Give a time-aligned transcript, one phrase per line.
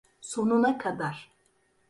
[0.21, 1.31] Sonuna kadar.